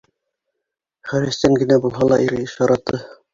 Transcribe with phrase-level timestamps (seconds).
[1.11, 3.05] Хөрәсән генә булһа ла ир ишараты.